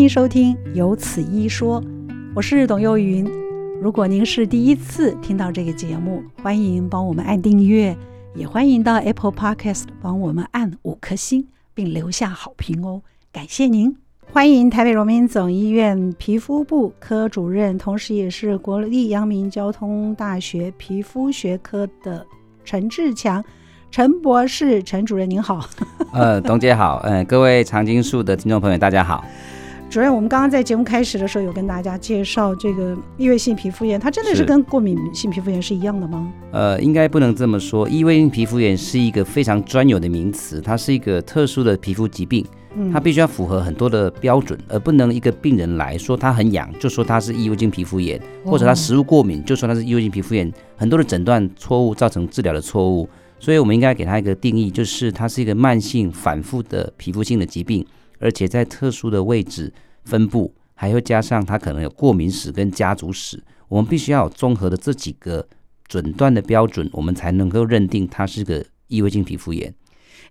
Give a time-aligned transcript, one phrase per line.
[0.00, 1.78] 迎收听《有此一说》，
[2.34, 3.30] 我是董幼云。
[3.82, 7.94] 如果您是第一次听到这个节目，欢迎帮我们按订阅，
[8.34, 13.94] 也欢迎到 Apple Podcast 帮我们按五颗星，并留下好评哦，感谢您！
[14.32, 22.26] 欢迎台北荣民总医院皮肤部科主任，同时也是国立阳明交通大学皮肤学科的
[22.64, 23.44] 陈志强。
[23.90, 25.68] 陈博士，陈主任您好。
[26.14, 29.22] 呃，董姐好，嗯、呃，各位长青树的听众朋友大家好。
[29.90, 36.32] 主任，我们刚刚在节目开始的时候有跟大家介绍这个异位性皮肤炎，它真的是跟过敏性皮肤炎是一样的吗？
[36.52, 42.46] 呃，应该不能这么说，异位性皮肤炎是一个非常专有的名词，它是一个特殊的皮肤疾病，
[42.92, 53.08] 它必须要符合很多的标准，而不能一个病人来说他很痒就说他是异位性皮肤炎，或者他食物过敏就说他是异位性皮肤炎，很多的诊断错误造成治疗的错误。
[53.40, 57.82] 所以，我们应该给它一个定义，就是它是一个慢性、反复的皮肤性的疾病，
[58.20, 59.72] 而且在特殊的位置
[60.04, 63.42] 分布，还会加上它可能有过敏史跟家族史。
[63.66, 65.44] 我们必须要有综合的这几个
[65.88, 69.74] 诊断的标准，我们才能够认定它是个异位性皮肤炎。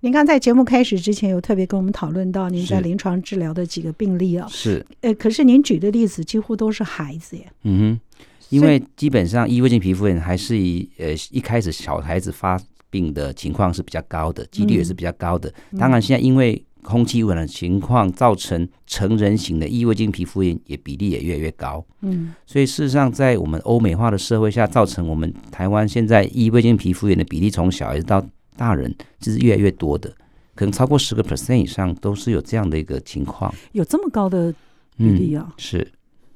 [0.01, 7.51] 您刚在节目开始之前有特别跟我们讨论到您在临床治疗的几个病例啊，是，呃，可是您举的例子几乎都是孩子耶。
[7.63, 12.57] 嗯哼，因为基本上异位性皮肤炎还是以呃一开始小孩子发。
[12.91, 15.53] 病的情况是比较高的，几率也是比较高的。
[15.77, 21.85] 当然，现在因为空气污染的情况，造成成人型的异位性皮肤炎也比例也越来越高。
[22.01, 30.09] 嗯，所以事实上，在我们欧美化的社会下，造成我们台湾现在异位性皮肤炎的比例，从小孩子到大人，其实越来越多的，
[30.55, 33.53] 可能超过十个 percent 以上都是有这样的一个情况。
[33.73, 34.53] 有这么高的
[34.97, 35.45] 比例啊？
[35.47, 35.91] 嗯、是。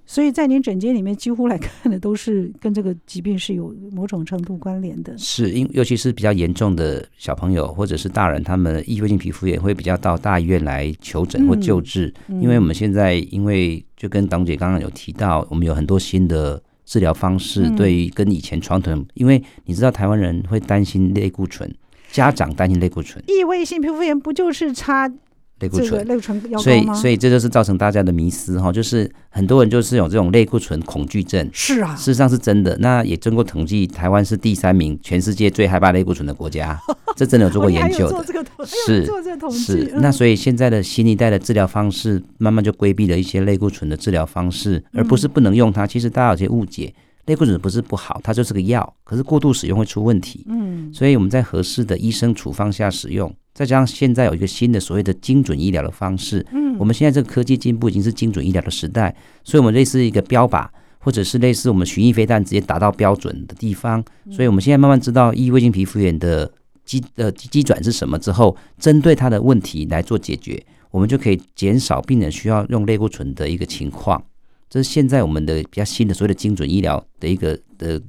[0.05, 5.17] 所以在您诊间里面，几乎来看的都是跟这个疾病是有某种程度关联的。
[5.17, 12.13] 是，因尤其是比较严重的小朋友或者是大人，他们异位性皮肤炎会比较到大医院来求诊或救治。
[12.27, 21.73] 因为我们现在，因为就跟董姐刚刚有提到，我们有很多新的治疗方式，对于跟以前传统，嗯、因为你知道台湾人会担心类固醇，
[22.11, 23.23] 家长担心类固醇。
[23.27, 25.09] 异位性皮肤炎不就是差？
[25.63, 31.49] 类固醇，类固醇，所以所以这就是造成大家的迷思哈，就是很多人就是有这种类固醇恐惧症。
[31.53, 32.77] 是啊，事实上是真的。
[32.79, 36.77] 那也经过统计，台湾是第三名，全世界最害怕类固醇的国家。
[37.15, 38.25] 这真的有做过研究的。
[38.65, 39.05] 是
[39.51, 39.93] 是。
[39.97, 45.87] 那所以现在的新一代的治疗方式，慢慢就规避了一些类固醇的治疗方式，而不是不能用它。
[45.87, 46.93] 其实大家有些误解，
[47.25, 50.45] 类固醇不是不好，它就是个药，可是过度使用会出问题。
[50.47, 53.33] 嗯，所以我们在合适的医生处方下使用。
[53.53, 60.67] 再加上现在有一个新的所谓的精准医疗的方式，嗯，我们现在这个科技进步已经是精准医疗的时代，所以我们类似一个标靶，
[60.97, 66.51] 或者是类似我们巡弋飞弹直接达到标准的地方，所以我们现在慢慢知道异位性皮肤炎的
[66.83, 74.21] 机呃机转是什么之后，针对它的问题来做解决，我们就可以减少病人需要用类固醇的一个情况。
[74.73, 78.01] 这是现在我们的比较新的所谓的精准医疗的一个的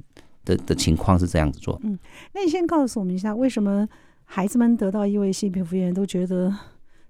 [0.43, 1.79] 的的情况是这样子做。
[1.83, 1.95] 嗯，
[2.33, 3.87] 那你先告诉我们一下为什么？
[4.23, 6.51] 孩子们得到异位性皮肤炎，都觉得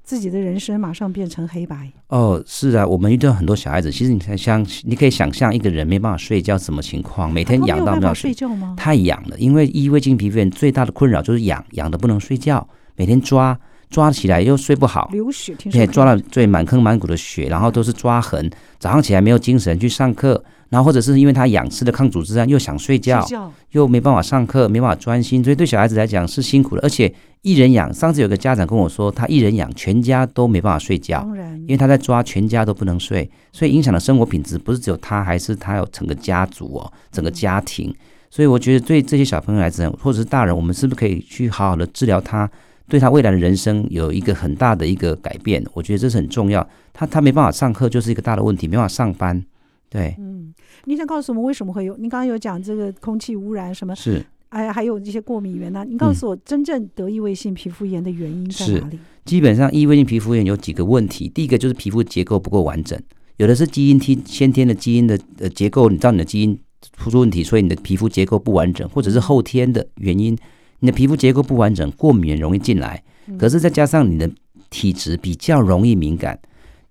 [0.04, 1.90] 自己的人生马上变成黑白。
[2.10, 8.76] 哦，是啊，我们遇到很多小孩子，其实你才像，你可以想象一个人没办法睡觉什么情况，每天痒到没有睡觉吗？
[8.78, 12.68] 太痒了，因为异位性皮肤炎最大的困扰就是痒，痒的不能睡觉，
[12.98, 13.58] 每天抓
[13.90, 20.44] 抓起来又睡不好，流血，对，抓了最满坑满谷的血，然后都是抓痕，早上起来没有精神去上课。
[20.68, 26.81] 然后或者是因为他养，吃的抗组织胺，又想睡觉，睡觉又没办法上课，没办法专心，所以对小孩子来讲是辛苦的。
[26.81, 27.13] 而且
[27.44, 31.24] 一人养，上次有个家长跟我说，他一人养，全家都没办法睡觉，
[31.59, 37.94] 因为他在抓，全家都不能睡，所以影响的生活品质不是只有他，还是他有整个家族哦，整个家庭。
[38.31, 42.50] 所以我觉得对这些小朋友来讲，或者是大人，我们是不是可以去好好的治疗他，
[42.88, 45.63] 对他未来的人生有一个很大的一个改变？
[45.73, 46.68] 我觉得这是很重要。
[46.94, 49.44] 他他没办法上课，就是一个大的问题，没办法上班。
[49.90, 50.53] 对，嗯，
[50.85, 51.95] 你想告诉我们为什么会有？
[51.97, 53.95] 你刚刚有讲这个空气污染什么？
[53.95, 55.85] 是，哎，还有这些过敏源呢？
[55.88, 59.00] 你告诉我，真正得异位性皮肤炎的原因在哪里？
[59.24, 61.30] 基本上，异位性皮肤炎有几个问题。
[61.30, 63.00] 第一个就是皮肤结构不够完整，
[63.38, 66.57] 有的是基因天先天的基因的呃结构，你知道你的基因
[66.98, 70.38] 出出问题，所以你的皮肤结构不完整，或者是后天的原因，
[70.80, 73.04] 你的皮肤结构不完整，过敏源容易进来。
[73.38, 74.30] 可是再加上你的
[74.69, 76.39] 体质比较容易敏感，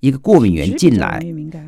[0.01, 1.21] 一个过敏源进来，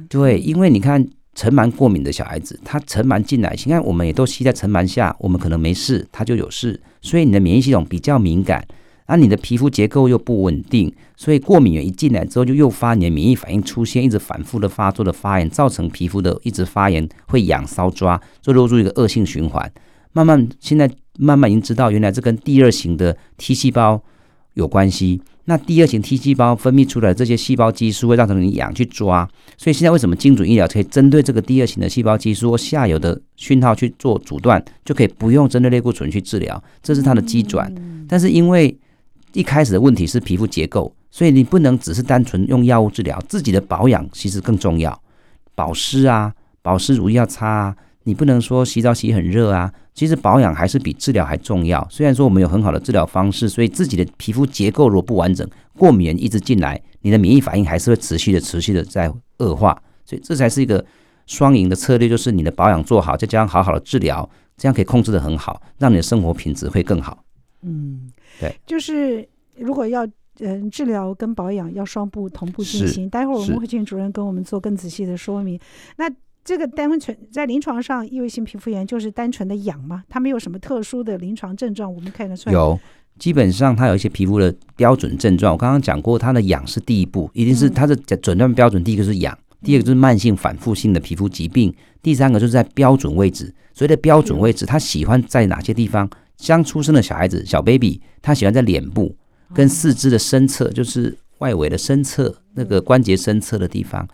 [0.08, 1.06] 对，因为你看。
[1.38, 6.80] 尘螨过敏的小孩子，他尘螨进来，你看我们也都吸在尘螨下，我们可能没事，他就有事。
[7.02, 8.66] 所以你的免疫系统比较敏感，
[9.04, 19.70] 而你的皮肤结构又不稳定，所以过敏源一进来之后，就诱发你的免疫反应出现，一直反复的发作的发炎，造成皮肤的一直发炎，会痒搔抓，就落入一个恶性循环。
[20.12, 24.02] 慢慢现在慢慢已经知道，原来这跟第二型的 T 细胞
[24.54, 25.20] 有关系。
[25.48, 37.72] 那第二型 T 细胞分泌出来的这些细胞激素会让成你痒去抓，所以现在为什么精准医疗可以针对这个第二型的细胞激素或下游的讯号去做阻断，就可以不用针对类固醇去治疗，这是它的机转。
[38.08, 38.76] 但是因为
[39.34, 45.00] 一开始的问题是皮肤结构，所以你不能只是单纯用药物治疗，自己的保养其实更重要，
[45.54, 47.76] 保湿啊，保湿乳液要擦啊。
[48.06, 51.84] 你不能说洗澡洗很热啊，其实保养还是比治疗还重要。
[51.90, 55.44] 虽然说我们有很好的治疗方式，所以自己的皮肤结构如果不完整，
[55.76, 59.76] 过敏一直进来，你的免疫反应还是会持续的、持续的在恶化。
[60.04, 60.84] 所以这才是一个
[61.26, 67.24] 双赢的策略，就是你的保养做好，再加上好好的治疗，这样可以控制的很好，让你的生活品质会更好。
[67.62, 68.08] 嗯，
[68.38, 70.06] 对，就是如果要
[70.38, 73.10] 嗯、呃、治疗跟保养要双步同步进行。
[73.10, 75.58] 待会儿我们会请主任跟我们做更仔细的说明。
[75.96, 76.08] 那
[76.46, 80.04] 这个单纯在临床上，异位性皮肤炎就是单纯的痒吗？
[80.08, 82.52] 它没有什么特殊的临床症状，我们看得出来。
[82.52, 82.78] 有，
[83.18, 85.54] 基本上它有一些皮肤的标准症状。
[85.54, 88.84] 我刚刚讲过，它的痒是第一步，一定是它的诊断标准。
[88.84, 93.52] 第一个是痒，第二个就是慢性反复性的皮肤疾病，第三个就是在标准位置。
[93.74, 96.08] 所谓的标准位置，它喜欢在哪些地方？
[96.46, 99.16] 刚出生的小孩子，小 baby，他喜欢在脸部
[99.52, 104.06] 跟四肢的深侧，就是外围的深侧那个关节深侧的地方。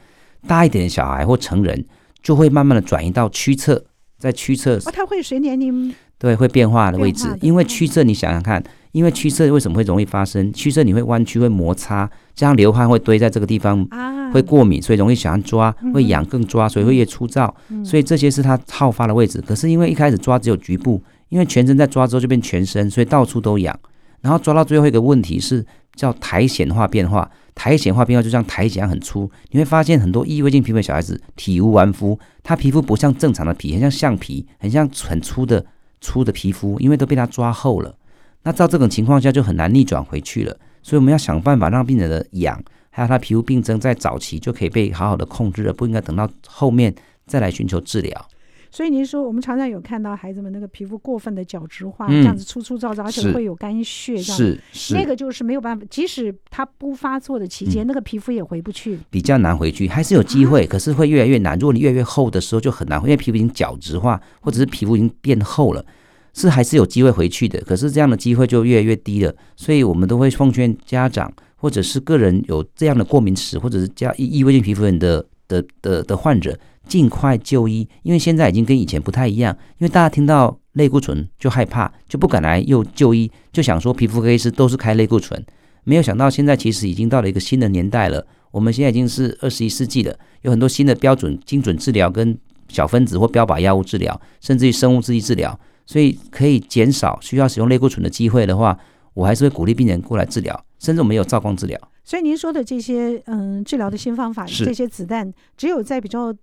[0.47, 1.85] 大一点的小孩或成人。
[2.23, 3.85] 就会慢慢的转移到屈侧，
[4.19, 10.53] 在屈侧哦，它会随年龄对会变化的位置，因为屈侧你想想看，因为屈侧为什么会容易发生？
[10.53, 13.85] 屈侧你会弯曲，会摩擦，这样流汗会堆在这个地方，
[14.33, 17.53] 会过敏，所以容易想要抓，会痒更抓，所以会越粗糙，
[17.85, 19.41] 所以这些是它好发的位置。
[19.41, 23.77] 可是因为一开始抓只有局部，因为全身在抓之后就变全身，所以到处都痒，
[24.21, 25.67] 然后抓到最后一个问题是
[25.97, 27.29] 叫苔藓化变化。
[27.55, 35.65] 苔藓化变化就像苔藓一样很粗，你会发现很多异位性皮肤的小孩子体无完肤，他皮肤不像正常的皮，很像橡皮，很像很粗的
[36.01, 37.95] 粗的皮肤，因为都被他抓厚了。
[38.43, 42.61] 那照这种情况下就很难逆转回去了，所以我们要想办法让病人的痒
[42.91, 46.95] 还有他皮肤病症在早期就可以被好好的控制了，不应该等到后面
[47.27, 48.29] 再来寻求治疗。
[48.73, 61.59] 所以您说，我们常常有看到孩子们那个皮肤过分的角质化，嗯、这样子粗粗糙糙，而且会有干屑，这样是是，那个就是没有办法，即使它不发作的期间，嗯、那个皮肤也回不去，比较难回去，还是有机会，可是会越来越难。
[61.59, 65.85] 如果你越来越厚的时候，就很难，因为皮肤已经角质化，或者是皮肤已经变厚了，
[66.33, 69.35] 是还是有机会回去的，可是这样的机会就越来越低了。
[69.55, 76.59] 所以我们都会奉劝家长，或者是个人有这样的过敏史，或者是加异位性皮肤炎的的的的患者。
[76.87, 79.57] 尽快就医，因为现在已经跟以前不太一样。
[79.79, 85.43] 因为大家听到类固醇就害怕，就不敢来又就医，就想说皮肤科医师都是开类固醇。
[85.85, 88.27] 没有想到现在其实已经到了一个新的年代了。
[88.51, 92.37] 我们现在已经是二十一世纪了，有很多新的标准、精准治疗跟
[92.69, 98.79] 小分子或标靶药物治疗，甚至于生物制剂治疗，所以可以减少需要使用类固醇的机会的话，
[99.15, 101.81] 我还是会鼓励病人过来治疗，甚至我们有照光治疗。
[102.05, 106.35] 所以您说的这些嗯治疗的新方法，这些子弹只有在比较。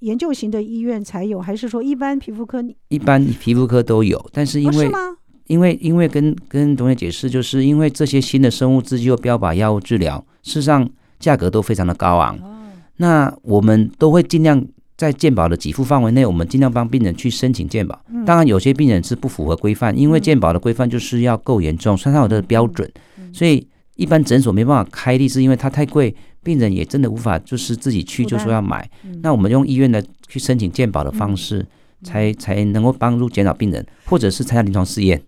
[0.00, 2.62] 研究型的医院才有，还是说一般皮肤科？
[2.88, 4.98] 一般皮肤科都有，但是因为、哦、是吗？
[5.46, 10.88] 因为因为跟跟同学解释，就是因为这些新的生物制剂或标靶药物治疗，事实上
[11.18, 12.36] 价格都非常的高昂。
[12.36, 12.62] 哦、
[12.96, 14.64] 那我们都会尽量
[14.96, 18.00] 在健保的给付范围内，我们尽量帮病人去申请健保。
[18.08, 26.14] 嗯、当然，有些病人是不符合规范，因为健保的规范就是要够严重，算上我的标准，嗯、所以一般诊所没办法开立，是因为它太贵。
[26.42, 31.66] 病人也真的无法，就是自己去就说要买，嗯、那我们用医院的去申请健保的方式，嗯、
[32.04, 35.22] 才才能够帮助减少病人，或者是参加临床试验。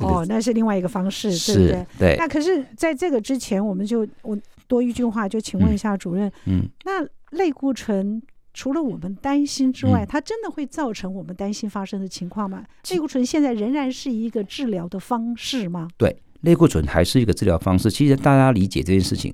[0.00, 1.86] 哦，那是另外一个方式，是对不对？
[1.98, 2.16] 对。
[2.18, 8.20] 那可是在这个之前，我们就我多一句话，就请问一下主任，嗯，嗯那类固醇
[8.52, 12.64] 除了我们担心之外，嗯、它真的会造成我们担心发生的情况吗？
[12.90, 15.88] 类固醇现在仍然是一个治疗的方式吗？
[15.96, 17.90] 对，类固醇还是一个治疗方式。
[17.90, 19.32] 其实大家理解这件事情。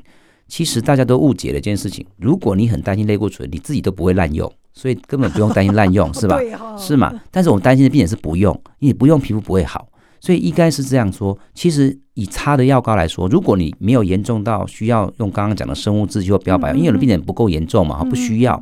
[0.51, 6.37] 其实大家都误解了一件事情，如果你很担心类固醇，你自己都不会滥用，所以根本不用担心滥用， 是吧？
[6.77, 7.15] 是嘛？
[7.31, 9.89] 但是我们担心的病人是不用，因为不用皮肤不会好，
[10.21, 11.39] 所以应该是这样说。
[11.55, 18.61] 其实以擦的药膏来说，如果你没有严重到需要用刚刚讲的生物制剂或标靶，因为有的病人不够严重嘛，不需要，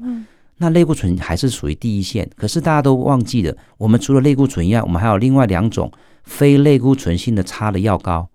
[0.59, 2.29] 那类固醇还是属于第一线。
[2.37, 5.91] 可是大家都忘记了，我们除了类固醇以外，我们还有另外两种
[6.25, 8.29] 非类固醇性的擦的药膏。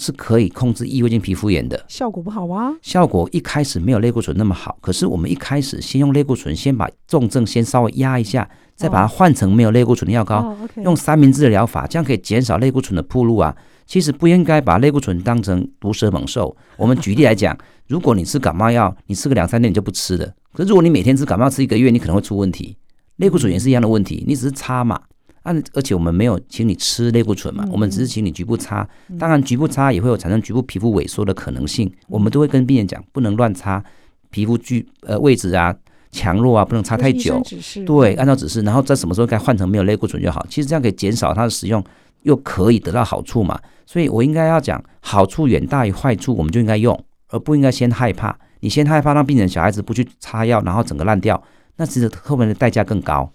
[0.00, 2.72] 是可以控制异位性皮肤炎的，效果不好啊。
[2.80, 13.54] 效果一开始没有类固醇那么好，可是我们一开始先用类固醇，先把重症先稍微压一下，再把它换成没有类固醇的药膏，哦 okay、用三明治的疗法，这样可以减少类固醇的铺路啊。
[13.86, 16.56] 其实不应该把类固醇当成毒蛇猛兽。
[16.78, 17.54] 我们举例来讲，
[17.86, 20.26] 如果你吃感冒药，你吃个两三天你就不吃了。
[20.54, 22.76] 可是如果你每天吃感冒吃一个月，你可能会出问题。
[23.16, 24.98] 类固醇也是一样的问题，你只是擦嘛。
[25.42, 28.86] 按而且我们没有请你吃类固醇嘛，我们只是请你局部擦。
[29.18, 33.82] 当然局部擦也会有产生局部皮肤萎缩的可能性，我们都会跟病人讲，不能乱擦，
[34.30, 35.74] 皮肤距呃位置啊
[36.12, 37.42] 强弱啊不能擦太久。
[37.86, 40.44] 对，按照指示，然后在什么时候该换成没有类固醇就好。
[40.48, 41.82] 其实这样可以减少它的使用，
[42.22, 43.58] 又可以得到好处嘛。
[43.86, 48.38] 所以我应该要讲，好处远大于坏处，我们就应该用，而不应该先害怕。
[48.60, 51.42] 你先害怕让病人小孩子不去擦药，然后整个烂掉，
[51.76, 53.32] 那其实后面的代价更高。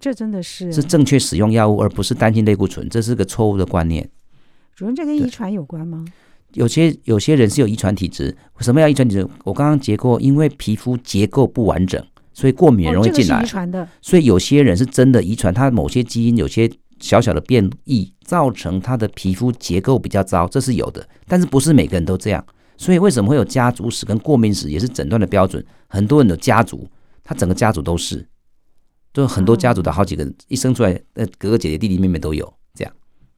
[0.00, 4.08] 这真的是是正确使用药物，而不是担心类固醇，这是个错误的观念。
[4.74, 6.04] 主任，这跟遗传有关吗？
[6.54, 8.36] 有些有些人是有遗传体质。
[8.60, 9.28] 什么叫遗传体质？
[9.44, 13.36] 我刚刚结过，因为皮肤结构不完整，所以过敏容易进来。
[13.36, 13.88] 哦，这遗传的。
[14.00, 21.06] 所以有些人是真的遗传，他某些基因有些小小的变异，造成他的皮肤结构比较糟，这是有的。
[21.26, 22.44] 但是不是每个人都这样。
[22.76, 25.64] 所以为什么会有家族史跟过敏史，也是诊断的标准。
[25.86, 26.88] 很多人的家族，
[27.22, 28.26] 他整个家族都是。
[29.12, 32.92] 就很多家族的好几个人一生出来，呃，哥哥姐姐弟弟妹妹都有这样，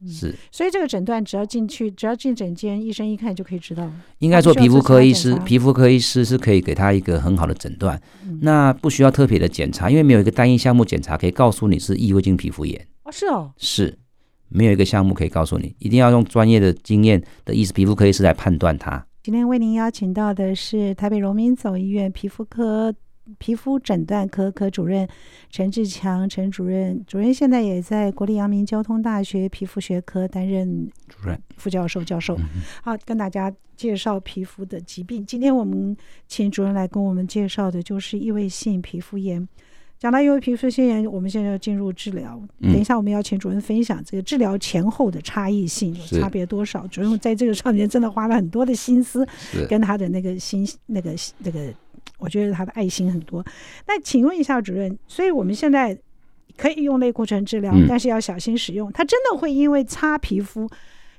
[0.07, 0.35] 是。
[0.53, 3.91] 所以这个诊断只要进去，只要进诊间，医生一看就可以知道。
[4.19, 8.01] 应该说皮肤科医师，皮肤科医师是可以给他一个很好的诊断，
[8.41, 12.87] 那不需要特别的检查，因为没有一个单一项目检查可以告诉你是异位性皮肤炎。
[13.03, 13.99] 哦，是哦，是，
[14.49, 19.05] 没有一个项目可以告诉你，一定要用专业的经验的医师，皮肤科医师来判断它。
[19.25, 22.95] 今天为您邀请到的是台北荣民总医院皮肤科。
[23.39, 25.09] 皮肤诊断科科主任
[25.51, 32.39] 陈志强，陈主任，主任现在也在国立阳明交通大学皮肤学科担任主任、副教授、教授。
[32.83, 35.25] 好，跟大家介绍皮肤的疾病。
[35.25, 35.97] 今天我们
[36.29, 39.49] 请主任来跟我们介绍的就是异位性皮肤炎。
[39.99, 42.39] 讲到异位皮肤炎，我们现在要进入治疗。
[42.61, 46.87] 等一下我们要请主任分享这个治疗前后的差异性，有差别多少？
[46.89, 49.27] 主任在这个上面真的花了很多的心思，
[49.67, 51.73] 跟他的那个心那个那个。
[52.19, 53.45] 我觉得他的爱心很多。
[53.87, 55.97] 那请问一下主任，所以我们现在
[56.57, 58.91] 可以用类固醇治疗，嗯，但是要小心使用。
[58.93, 60.69] 它真的会因为擦皮肤？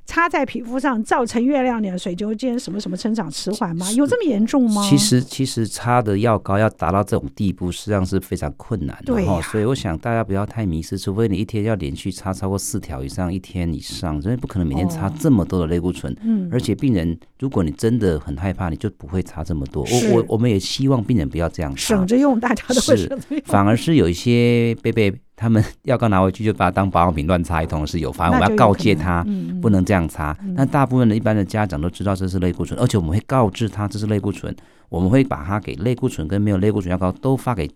[0.05, 3.91] 擦在皮肤上造成月亮脸、水肿肩什么什么生长迟缓吗？
[3.93, 4.87] 有这么严重吗？
[4.87, 9.05] 其实其实擦的药膏要达到这种地步，实际上是非常困难的。
[9.05, 16.15] 对、啊、所以我想大家不要太迷失，除非你一天要连续擦超过四条以上，一天以上，所以不可能每天擦这么多的类固醇。
[16.21, 19.83] 嗯、哦，而且病人，如果你真的很害怕，你就不会擦这么多。
[19.83, 23.41] 我我我们也希望病人不要这样擦，省着用，大家都会省着用。
[23.45, 25.13] 反而是有一些贝贝。
[25.35, 29.25] 他们药膏拿回去就把它当保养品乱擦一通是有，反正我要告诫他
[29.61, 30.35] 不能这样擦。
[30.55, 34.55] 那、嗯、大部分的一般的家长都知道这是类固醇，而且我们会告知他这是类固醇，
[34.87, 37.69] 我们会把它给类固醇跟没有类固醇药膏都发给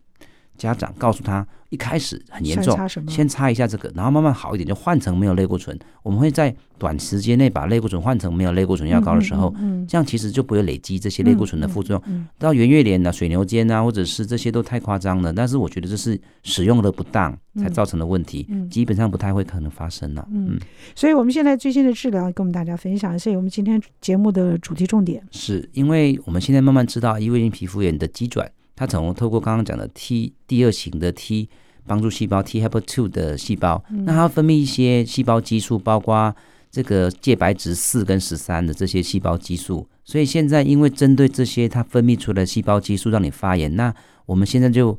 [0.59, 1.47] 家长，告诉他。
[1.69, 2.75] 一开始很严重，
[3.07, 5.77] 先擦一下这个，然后慢慢好一点就换成没有类固醇。
[6.01, 9.53] 我们会在短时间内把类固醇换成没有类固醇药膏的时候，
[9.87, 12.25] 这样其实就不会累积这些类固醇的副作用。
[12.39, 15.31] 到圆月脸啊、水牛肩啊，或者是这些都太夸张了。
[15.31, 20.27] 但是我觉得这是使用的不当才造成的问题，基本上不太会可能发生了。
[20.31, 20.57] 嗯，
[20.95, 25.21] 所以我们现在最新的治疗跟我们大家分享，是我们今天节目的主题重点。
[25.29, 28.51] 是因为我们现在慢慢知道异位性皮肤炎的机转。
[28.79, 31.49] 它从透过刚刚讲的 T 第二型的 T
[31.85, 36.33] 帮助细胞 T helper two 的细胞，那它分泌一些细胞激素，包括
[36.71, 39.85] 这个介白质四跟十三的这些细胞激素。
[40.05, 43.93] 所以现在因为针对这些它分泌出来的细胞激素让你发炎，那
[44.25, 44.97] 我们现在就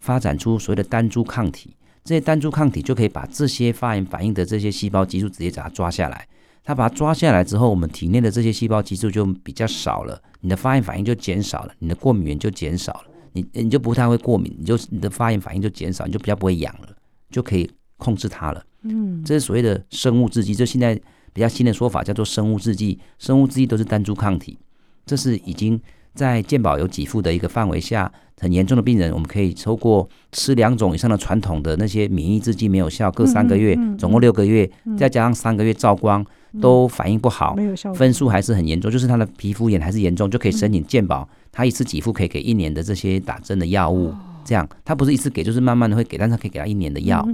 [0.00, 1.74] 发展出所谓的单株抗体，
[2.04, 6.28] 这些单株抗体就可以把这些发炎反应的这些细胞激素直接把它抓下来。
[6.62, 13.04] 它把它抓下来之后，我们体内的这些细胞激素就比较少了，你的发炎反应就减少了，你的过敏原就减少了。
[13.32, 16.88] 你你就不太会过敏，你就你的发炎反应就减少，你就比较不会痒了，
[17.30, 18.64] 就可以控制它了。
[18.82, 20.94] 嗯，这是所谓的生物制剂，就现在
[21.32, 22.98] 比较新的说法叫做生物制剂。
[23.18, 24.58] 生物制剂都是单株抗体，
[25.06, 25.80] 这是已经
[26.14, 28.12] 在健保有给付的一个范围下，
[28.42, 34.68] 很严重的病人，我们可以透过吃两种以上的传统的那些免疫制剂没有效，各三个月，总共六个月，
[34.98, 36.26] 再加上三个月照光
[36.60, 41.28] 都反应不好，没有效分数还是很严重，就是他的皮肤炎还是严重，就可以申请健保。
[41.52, 44.12] 他一次给付可以给一年的这些打针的药物，
[44.44, 47.24] 这样他不是一次给，就是慢慢的会给，但是他可以给他一年的药。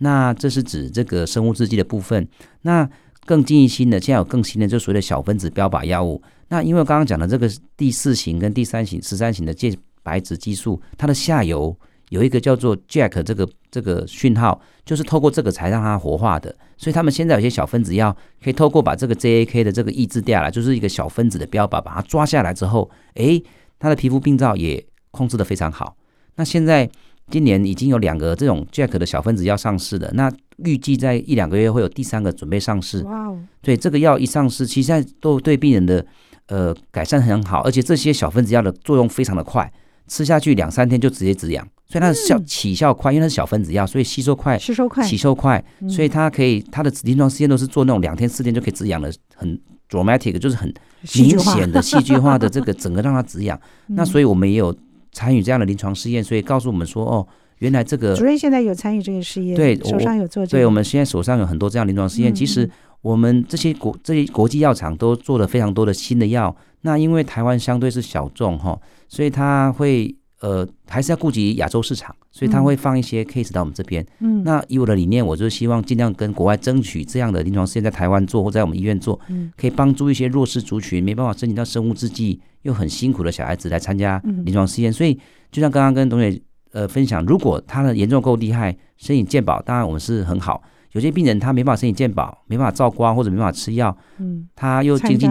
[0.00, 2.28] 那这是指这个生物制剂的部分。
[2.62, 2.86] 那
[3.24, 6.20] 更进一新的，现在有更新的，就所谓的小分子标靶药物。
[6.48, 9.70] 那因为刚刚讲的这个第四型跟第三型、十三型的介
[10.08, 11.76] 白质激素，它的下游。
[12.10, 16.48] 有一个叫做 Jack 这个这个讯号，就是透过这个才让它活化的。
[16.78, 23.44] 所以他们现在有些小分子药可以透过把这个 JAK 的这个抑制掉了，就是一个小分子的标靶，把它抓下来之后，诶，
[23.78, 25.94] 它的皮肤病灶也控制得非常好。
[26.36, 26.88] 那现在
[27.30, 30.32] 今年已经有两个这种 Jack 的小分子药上市了，那
[30.64, 33.02] 预计在一两个月会有第三个准备上市。
[33.02, 33.38] 哇哦！
[33.60, 36.06] 对，这个药一上市，其实现在都对病人的
[36.46, 39.70] 呃改善很好，而且这些小分子药的作用非常的快。
[40.08, 50.72] 吃下去两三天就直接止痒，所以它的效起效快，因为它是小分子药，所以吸收快，吸收快，起效快，所以它可以它的临床试验都是做那种两天四天就可以止痒的，很 dramatic，就是很
[51.14, 53.60] 明显的戏剧化的这个整个让它止痒。
[53.86, 54.74] 那所以我们也有
[55.12, 57.26] 参与这样的临床试验，所以告诉我们说，哦，
[57.58, 62.68] 原来这个主任现在有参与这个试验，对，手上有做这个，对，我们现在手上有很多这样临床试验，其实。
[63.00, 68.76] 我们这些国这些国际药厂都做了非常多的新的药，那因为台湾相对是小众哈，
[69.08, 74.06] 所以他会呃还是要顾及亚洲市场，所以他会放一些 case 到我们这边。
[74.20, 79.18] 嗯，那以我的理念，我就希望尽量跟国外争取这样的临床试验在台湾做或在我们医院做，
[79.56, 84.92] 可以帮助一些弱势族群没办法申请到生物制剂又很辛苦的小孩子来参加临床试验。
[84.92, 85.18] 所以
[85.50, 86.40] 就像刚刚跟董姐
[86.72, 90.62] 呃分享，如果他的严重够厉害，申请健保，当然我们是很好。
[90.92, 95.28] 有些病人他没办法申请健保，没办法照光或者没办法吃药，嗯，他又经济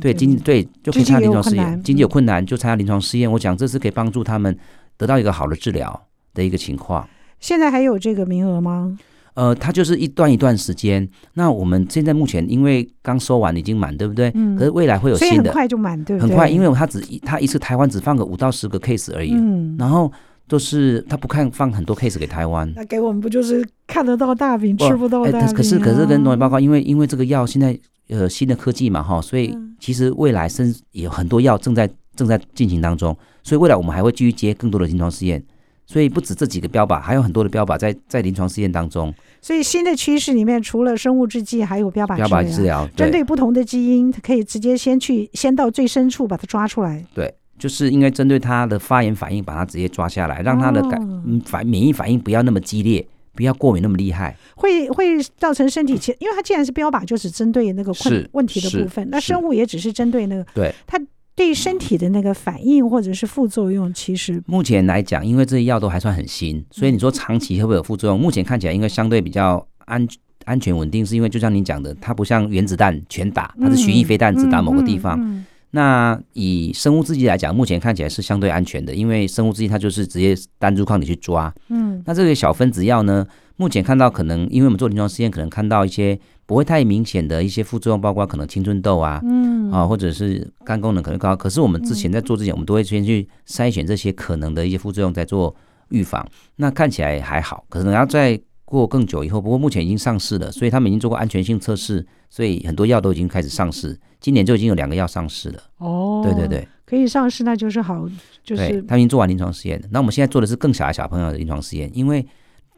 [0.00, 3.30] 对经济对就可以参加临床试验，经济有困难就参加临床试验。
[3.30, 4.56] 我讲这是可以帮助他们
[4.96, 7.08] 得到一个好的治疗的一个情况。
[7.38, 8.98] 现在还有这个名额吗？
[9.34, 11.08] 呃，他就是一段一段时间。
[11.34, 14.32] 那我们现在目前因为刚收完已经满，对不对？
[14.34, 14.56] 嗯。
[14.56, 16.28] 可是未来会有新的，很快就满，对不对？
[16.28, 20.10] 很快，因为他只他一次台湾只放个五到十个 case 而已，嗯，然后。
[20.48, 25.52] 都是他不看放很多 case 给台湾，那给我们不就是看得到大饼吃不到大饼，啊？
[25.52, 27.76] 可是可是跟农业报告，因为因为这个药现在
[28.08, 35.42] 呃新的科技嘛哈，所以其实未来甚至有很多药正在正在进行当中，所以未来我们还会继续接更多的临床试验，
[35.84, 39.12] 所以不止这几个标靶，还有很多的标靶在在临床试验当中。
[39.40, 47.04] 所以新的趋势里面，除了生物制剂，还有标靶标靶治疗，针对不同的基因，可以直接先去先到最深处把它抓出来。
[47.12, 47.34] 对。
[47.58, 51.00] 就是应该针对他的发炎反应，把它直接抓下来，让他的感
[51.44, 60.74] 反免疫反应不要那么激烈，不要过敏那么厉害，会会造成身体其实，因为它既然是标靶，就只针对那个困问题的部分，那生物也只是针对那个对。
[60.86, 61.00] 它
[61.34, 68.18] 对身体的那个反应或者是副作用，其实目前来讲，因为这些药都还算很新，所以你说长期会不会有副作用？
[68.18, 70.06] 目前看起来应该相对比较安
[70.46, 75.44] 安全稳定，是因为就像你讲的，它不像原子弹全打，它是巡弋飞弹只打某个地方。
[75.72, 81.52] 那以生物制剂来讲，目前看起来是相对安全的，因为生物制剂它就是直接单株抗体去抓。
[81.68, 83.26] 嗯，那这个小分子药呢，
[83.56, 91.36] 目前看到可能，因为我们做临床试验，可能看到一些不会太明显的一些副作用，包括可能青春痘啊，嗯，啊，或者是肝功能可能高。
[91.36, 95.54] 可是我们之前在做之前，我们都会先去筛选这些可能的一些副作用，再做
[95.90, 96.26] 预防。
[96.56, 103.98] 那看起来还好，可能要再过更久以后，不过目前已经上市了，所以他们已经做过安全性测试，所以很多药都已经开始上市。
[104.20, 108.08] 今年就已经有两个药上市了哦，对对对，可以上市那就是好，
[108.42, 109.86] 就是他已经做完临床试验了。
[109.90, 112.26] 那我们现在做的是更小的小朋友的临床试验，因为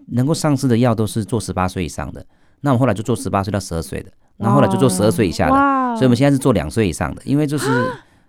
[0.09, 2.25] 能够上市的药都是做十八岁以上的，
[2.61, 7.69] 那我们后来就做十八岁到十二岁的，然后后来就做十二岁以下的，所以我们现在是做两岁以上的，因为就是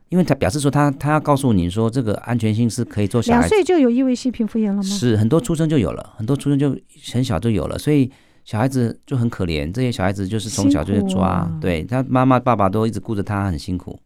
[0.10, 4.84] 因为他表示说他他要告诉你说这个安全性是可以做小孩两岁就有异位性皮肤炎了吗？
[4.84, 6.78] 是很多出生就有了，很多出生就
[7.12, 8.12] 很小就有了，所以。
[8.50, 14.00] 小孩子就很可怜，这些小孩子就是从小就在抓，啊、对他妈妈爸爸都一直顾着他，很辛苦。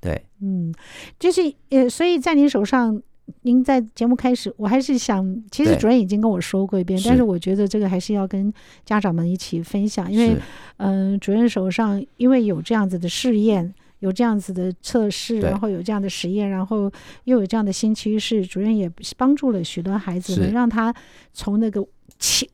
[0.00, 0.72] 对，嗯，
[1.18, 2.98] 就是呃，所以在您手上，
[3.42, 8.50] 您在节目开始，我还是想，其实主任已经跟我说过一遍，但是我觉得这个还是要跟
[8.82, 10.38] 家长们一起分享，因为
[10.78, 16.90] 嗯、呃，主任手上因为有这样子的试验，有这样子的测试，然后有这样的实验，然后
[17.24, 20.94] 又有这样的新趋势，主任也帮助了许多孩子能，让他
[21.34, 21.86] 从那个
[22.18, 22.48] 起。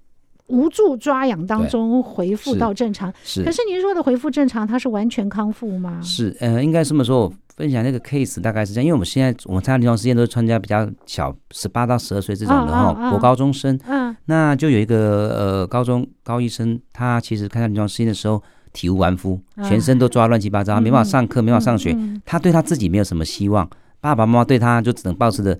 [0.49, 3.45] 无助抓痒当中恢复到正常，是。
[3.45, 6.01] 可是您说的恢复正常，它是完全康复吗？
[6.03, 7.21] 是，呃，应该这么说。
[7.21, 13.79] 我分享那个 case 大概是这样，因为我们现在我们参加临床试验都是参加比较小，十八到十二岁这种的哈，国、高中生。
[13.87, 14.17] 嗯。
[14.27, 18.41] 那就有一个呃高中高医生，他其实看他临床试验的时候
[18.73, 22.23] 体无完肤，全身都抓乱七八糟，嗯、没办法上课，没办法上学、嗯嗯。
[22.25, 23.69] 他对他自己没有什么希望，
[24.01, 25.59] 爸爸妈妈对他就只能抱持着。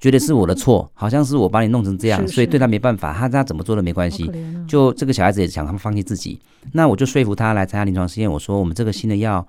[0.00, 4.30] 觉得是我的错，好像是我把你弄成这样，所以对他没办法，他他怎么做都没关系。
[4.68, 6.38] 就这个小孩子也想他们放弃自己，
[6.72, 8.30] 那我就说服他来参加临床试验。
[8.30, 9.44] 我说我们这个新的药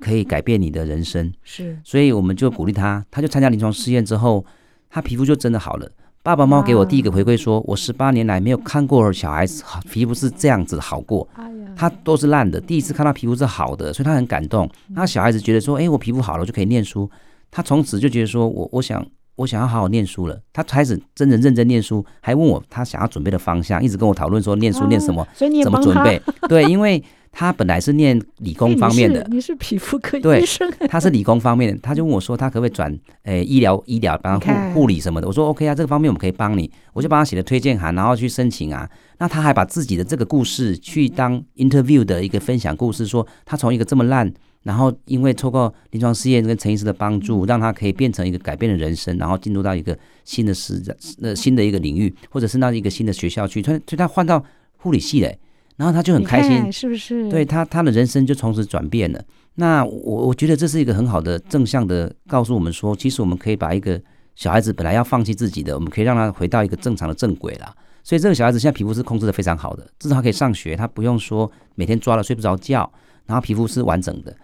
[0.00, 4.42] 可以改变你的人生，是，所以我们就鼓励他，他就参加临床试验之后，
[4.88, 5.90] 他皮肤就真的好了。
[6.22, 11.28] 爸爸妈妈给我第一个回馈说，我十八年来没有看过小孩子皮肤是这样子好过，
[11.76, 14.66] 他都是烂的，第一次看到皮肤是好的，所以他很感动。
[14.88, 17.10] 那小孩子觉得说，哎，我皮肤好了，我就可以念书。
[17.50, 19.04] 他从此就觉得说我我想。
[19.42, 25.26] 我想要好好念书了，他开始真的认真念书，还问我他想要准备的方向，一直跟我讨论说念书念什么，
[25.62, 26.20] 怎么准备？
[26.48, 27.02] 对，因为
[27.32, 32.90] 他本来是念理工方面的，欸、你，是你是皮肤科医生，对，他是理工方面的，他就问我说他可不可以转
[33.24, 35.26] 诶、欸、医疗医疗，帮他护护理什么的？
[35.26, 38.88] 我说 OK 啊，这个方面我们可以帮你，我就帮他写了推荐函，然后去申请啊。
[39.18, 44.32] 那他还把自己的这个故事去当 interview 的一个分享故事，说他从一个这么烂。
[44.62, 50.82] 然后因为透过临床试验跟陈医师的帮助，让他可以变成一个改变的人生，然后进入到一个新的时
[51.20, 54.44] 呃新的一个领域，或者是到一个新的学校去，他就他换到
[54.76, 55.38] 护理系嘞，
[55.76, 57.28] 然后他就很开心，是不是？
[57.28, 59.22] 对他他的人生就从此转变了。
[59.56, 64.00] 那我我觉得这是一个很好的正向的告诉我们说，其实我们可以把一个
[64.34, 67.74] 小孩子本来要放弃自己的，我们可以让他回到一个正常的正轨啦。
[68.02, 72.90] 所以这个小孩子现在皮肤是控制的非常好的，至少他可以上学，他不用说每天抓了睡不着觉，
[73.26, 74.34] 然后皮肤是完整的。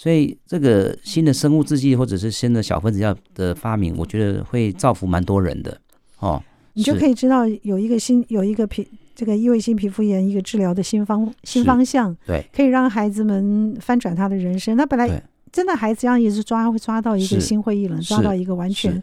[0.00, 5.76] 所以，这个新的生物制剂或者是新的小分子药的发明，我觉得会造福蛮多人的
[6.20, 6.40] 哦。
[6.74, 14.76] 你就可以知道有一个新有一个皮这个异位性皮肤炎一个治疗的新方新方向，对，可以让孩子们翻转他的人生。
[14.76, 19.02] 那本来真的孩子这样一直抓会抓到一个心灰意冷，抓到一个完全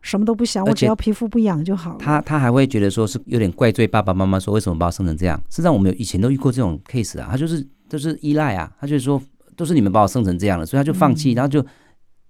[0.00, 1.98] 什么都不想，我只要皮肤不痒就好了。
[1.98, 5.36] 他他还会觉得说是有点怪罪爸爸妈妈，说为什么把我生成这样？
[5.50, 9.20] 实际上我们以前都遇过这种 case 啊，他就是就是依赖啊，他就是说。
[9.56, 11.64] 都是你们把我生成这样了，所以他就放弃，然后就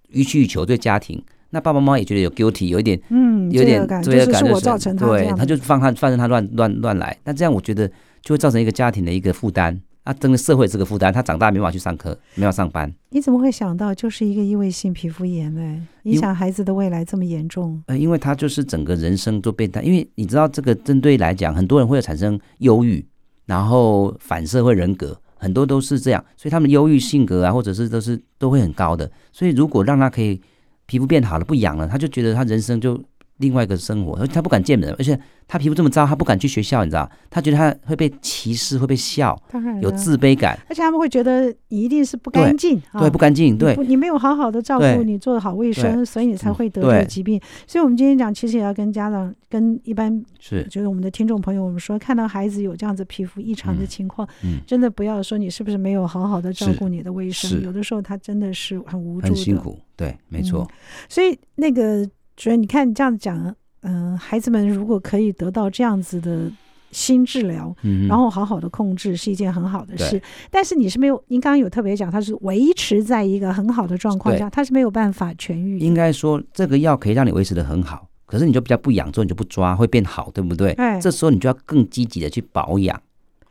[0.09, 1.21] 予取予求对家庭。
[1.49, 7.17] 那爸爸妈妈也觉得有 guilty，有一点，嗯，有点罪恶感，就是我造成他，对，他就放他，放任他乱乱乱来。
[7.23, 7.87] 那这样我觉得
[8.21, 12.93] 就会造成一个家庭的一个负担，啊，整个社会这个负担，他长大没办法去上课，没办法上班。
[13.11, 15.87] 你怎么会想到就是一个异位性皮肤炎呢？
[16.03, 17.81] 影响孩子的未来这么严重？
[17.87, 23.05] 呃，因为他就是整个人生都变态，因为你知道这个针对来讲，很多人会有产生忧郁，
[23.45, 25.17] 然后反社会人格。
[25.37, 29.09] 很多都是这样，所以他们忧郁性格啊，或者是都是都会很高的。
[29.31, 30.41] 所以如果让他可以
[30.85, 33.01] 皮肤变好了，不痒了，他就觉得他人生就
[33.37, 37.09] 另外一个生活，他不敢见人，而且他皮肤这么糟，他不敢去学校，你知道？
[37.29, 39.39] 他觉得他会被歧视，会被笑，
[39.81, 47.39] 有自卑感，而且他们会觉得你一定是不干净，对，不干净，对，你没有好好的照顾你，做好卫生，所以你才会得这个疾病。
[47.65, 50.63] 所以，我们今天讲，其实也要跟家长、跟一般是。
[50.69, 54.27] 就是我们的听众朋友，我们说，看到孩子有这样子皮肤异常的情况，
[54.65, 60.67] 真的不要说你是不是没有好好的照顾你的卫生，有的时候他真的是很无助，很辛苦，对，没错。
[61.07, 62.09] 所以那个。
[62.37, 63.37] 所以你看，你这样讲，
[63.81, 66.49] 嗯、呃，孩子们如果可以得到这样子的
[66.91, 70.21] 新治疗，嗯、然后好好的控制，是一件很好的事。
[70.51, 75.79] 但是你是没有，您刚刚有特别讲，它是维持在一个很好的状况下，它是没有办法痊愈。
[75.79, 80.71] 应该说，这个药可以让你维持的很好，可是你就比较不养，之后你就不抓，会变好，对不对？
[80.73, 83.01] 哎，这时候你就要更积极的去保养、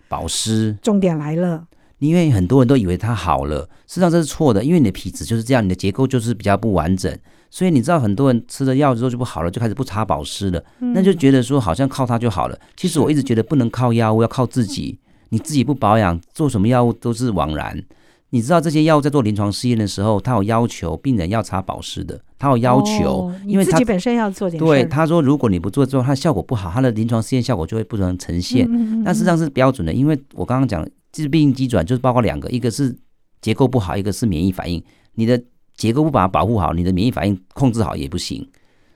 [0.08, 0.76] 保湿。
[0.80, 1.66] 重点来了，
[1.98, 7.12] 因为很多人都以为它好了，实际上这是错的，因为你的皮质就是这样，你的结构就是比较不完整。
[7.56, 12.58] 所以你知道很多人吃了药之后就不好了，就开始不擦保湿了，那就觉得说好像靠它就好了。
[12.76, 14.98] 其实我一直觉得不能靠药物，要靠自己。
[15.30, 17.82] 你自己不保养，做什么药物都是枉然。
[18.28, 24.62] 你知道这些药物在做临床试验的时候，他有要求病人要擦保湿的，他有要求，因为他自己本身要做点。
[24.62, 28.68] 对，他说如果你不做之后，它效果不好，它的临床试验效果就会不能呈现。
[29.02, 32.94] 但事实际上是标准的，因为我刚刚讲，其实病因机转就是包括两个，一个是
[33.40, 34.84] 结构不好，一个是免疫反应。
[35.14, 35.42] 你的
[35.76, 38.48] 结构不把它保护好，你的免疫反应控制好也不行，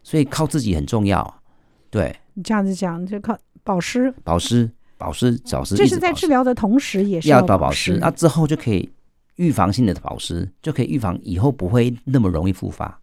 [0.02, 1.42] 所以靠自己很重要。
[1.90, 5.76] 对，你这样子讲就靠保湿、保湿、保湿、保湿。
[5.76, 8.88] 这是在治疗的同时也是要保湿，那之后就可以
[9.36, 12.98] 预防性的保湿，就可以预防以后不会那么容易复发。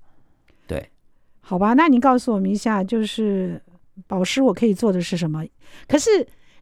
[0.66, 0.90] 对，
[1.40, 3.62] 好吧，那你告诉我们一下，就是
[4.08, 5.46] 保湿我可以做的是什么？
[5.88, 6.10] 可是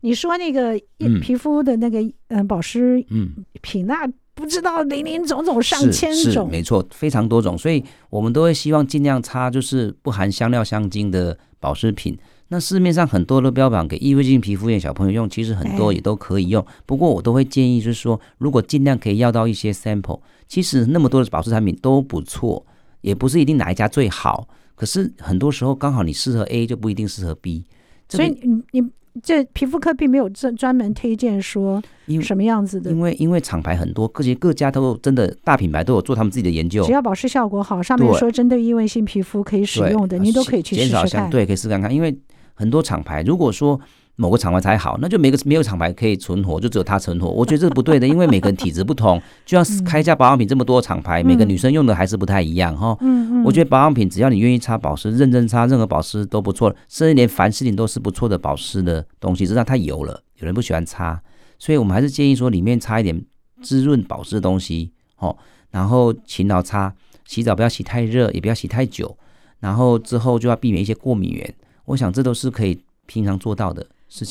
[0.01, 0.77] 你说那个
[1.21, 4.05] 皮肤的那个嗯保湿嗯品那。
[4.35, 12.17] 不知道林林总总上千种，没错，非常多种，所以我们都会希望尽量擦就是不含香料香精的保湿品。
[12.49, 16.63] 那市面上很多的标榜给异位性皮肤炎小朋友用，其实很多也都可以用。
[16.85, 22.63] 不过我都会建议就是说，如果尽量可以要到一些 sample，其实那么多的保湿产品都不错，
[23.01, 24.47] 也不是一定哪一家最好。
[24.75, 27.65] 可是很多时候刚好你适合 A 就不一定适合 B，
[28.09, 28.89] 所以你你。
[29.23, 31.81] 这皮肤科并没有专专门推荐说
[32.21, 36.83] 什么样子的，因为因为厂牌很多，各些各家都真的大品牌都有做他们自己的研究。
[36.83, 41.29] 只要保湿效果好，上面说针对异位性皮肤可以使用的，您都可以去试试看。
[41.29, 41.93] 对，可以试看看。
[41.93, 42.17] 因为
[42.53, 43.79] 很多厂牌，如果说
[44.17, 47.29] 某个厂牌才好，那就每个没有厂牌可以存活，就只有它存活。
[47.29, 52.97] 我觉得这是不对的，因为每个人体质不同，就像开一家保养品这么多厂牌，每个女生用的还是不太一样哈。
[53.01, 53.43] 嗯嗯。
[53.43, 61.21] 我觉得保养品只要你愿意擦保湿，认真擦，任何保湿都不错，甚至连凡士林都是不错的保湿的东西，只是它太油了，有人不喜欢擦，
[61.59, 63.21] 所以我们还是建议说里面擦一点
[63.61, 65.35] 滋润保湿的东西哦，
[65.71, 66.93] 然后勤劳擦，
[67.25, 69.17] 洗澡不要洗太热，也不要洗太久，
[69.59, 73.85] 然后之后就要避免一些过敏源，我想这都是可以平常做到的。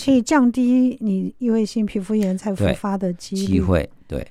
[0.05, 3.89] 可以降低你异位性皮肤炎再复发的机机会。
[4.07, 4.27] 对，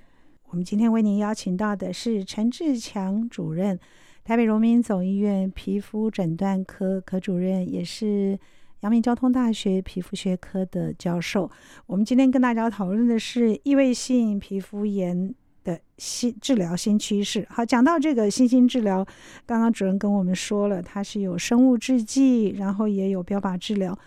[0.50, 3.80] 我们今天为您邀请到的是陈志强主任，
[4.24, 8.40] 台北荣民总医院皮肤诊断科科主任，也是
[8.82, 11.50] 阳明交通大学皮肤学科的教授。
[11.86, 17.46] 我们今天跟大家讨论的是异位性皮肤炎的新治疗新趋势。
[17.50, 19.06] 好，讲到这个新兴治疗，
[19.46, 23.98] 刚刚主任跟我们说了，它是有生物制剂，然后也有标靶治疗。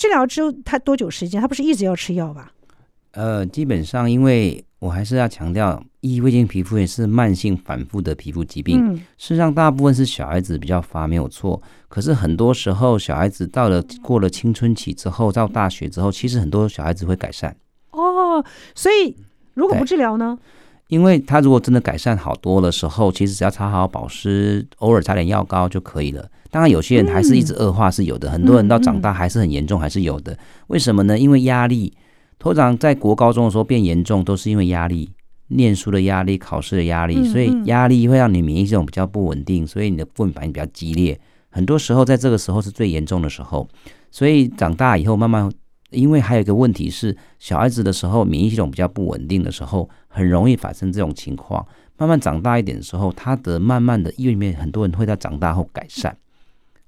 [0.00, 1.38] 治疗之后，他多久时间？
[1.38, 2.50] 他不是一直要吃药吧？
[3.10, 8.80] 呃，基本上，因为我还是要强调，异位性皮肤炎是慢性反复的皮肤疾病。
[8.82, 11.60] 嗯，事实上，大部分是小孩子比较发没有错。
[11.86, 17.54] 可是很多时候，小孩子到了过了青春期之后，到大学之后，其实很多小孩子会改善。
[17.90, 18.42] 哦，
[18.74, 19.14] 所以
[19.52, 20.38] 如果不治疗呢？
[20.88, 26.26] 因为他如果真的改善好多的时候，其实只要擦好保湿，偶尔擦点药膏就可以了。
[26.50, 30.36] 当然，有些人还是一直恶化是有的，嗯、很多人到长大还是很严重，还是有的。
[30.66, 31.18] 为什么呢？
[31.18, 31.92] 因为压力。
[32.38, 35.10] 通常在国高中的时候变严重，都是因为压力，
[35.48, 41.20] 念书的压力、考试的压力，所以压力会让你免疫系统比较不稳定，所以你的过敏反应比较激烈。
[41.50, 43.68] 很多时候在这个时候是最严重的时候，
[44.10, 45.52] 所以长大以后慢慢，
[45.90, 51.66] 因为还有一个问题是，小孩子的时候免疫系统比较不稳定的时候，很容易发生这种情况。
[51.98, 56.16] 慢慢长大一点的时候，他的慢慢的，因为里面很多人会在长大后改善。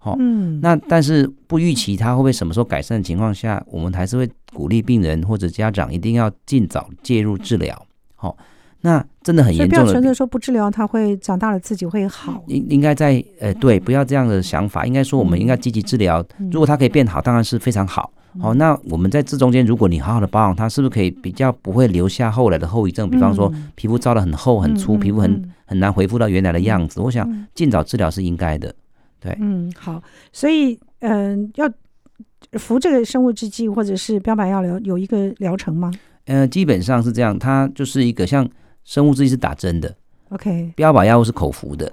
[0.04, 7.86] 好，嗯，那但是不预期它会不会什么时候改善的情况下，我们还是会鼓励病人或者家长一定要尽早介入治疗。
[8.16, 8.36] 好，
[8.80, 12.42] 那真的很严重的，不要纯粹说不治疗他会长大了自己会好。
[12.48, 16.24] 应应该在呃对，不要这样的想法，应该说我们应该积极治疗。
[16.50, 18.12] 如果他可以变好，当然是非常好。
[18.40, 23.08] 好，那我们在这中间，如果你好好的保养它，是不是可以比较不会留下后来的后遗症？
[23.08, 26.98] 比方说皮肤糟的很厚很粗，皮肤很很难恢复到原来的样子。
[26.98, 28.74] 我想尽早治疗是应该的。
[29.22, 35.92] 对，嗯，好，所以，嗯、呃，要服这个生物制剂或者是标靶药疗有一个疗程吗？
[36.26, 38.48] 呃，基本上是这样，它就是一个像
[38.84, 39.94] 生物制剂是打针的
[40.30, 41.92] ，OK，标靶药物是口服的。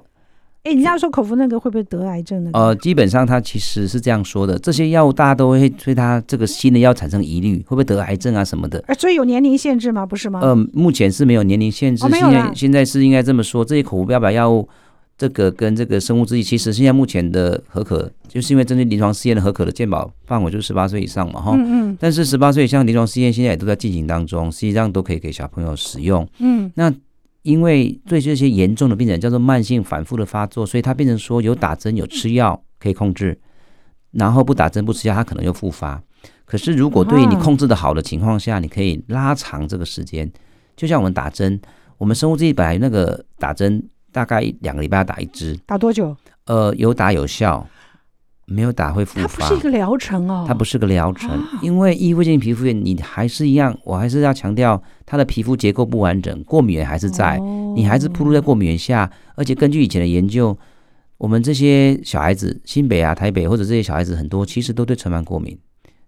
[0.64, 2.52] 哎，你这样说口服那个会不会得癌症呢？
[2.54, 8.84] 呃，基本上它其实是这样说的，这些药物大家都会对它这个新的药产生疑虑，会不会得癌症啊什么的？
[8.98, 10.06] 所以有年龄限制吗？
[10.06, 10.40] 不是吗？
[10.42, 14.68] 呃，目前是没有年龄限制，哦、现在现在是应该这么说，这些口服标靶药物。
[15.20, 21.52] 这个跟这个生物制剂，其实现在目前的核可，就是因为针对临床试验的核可的健保范围就是十八岁以上嘛，哈。
[21.56, 21.98] 嗯嗯。
[22.00, 26.26] 但是十八岁以上临床试验现在也都在进行当中，实际上都可以给小朋友使用。
[26.38, 26.72] 嗯。
[26.76, 26.90] 那
[27.42, 33.38] 因为对这些严重的病人叫做慢性反复的发作，所以它变成说有打针有吃药可以控制，
[34.12, 36.02] 然后不打针不吃药，他可能又复发。
[36.46, 40.32] 可是如果对于你控制的好的情况下，你可以拉长这个时间，
[40.78, 41.60] 就像我们打针，
[41.98, 43.84] 我们生物制剂本来那个打针。
[44.12, 46.16] 大概两个礼拜要打一支，打多久？
[46.46, 47.68] 呃，有打有效，
[48.46, 49.28] 没有打会复发。
[49.28, 60.58] 它不是一个疗程哦，它不是个疗程，啊、因为异位性皮肤炎，你还是一样，我还是要强调，它的皮肤结构不完整，过敏源还是在，哦、你还是暴露在过敏源下，而且根据以前的研究，
[61.18, 65.58] 我们这些小孩子，新北啊、台北或者这些小孩子很多，其实都对尘螨过敏。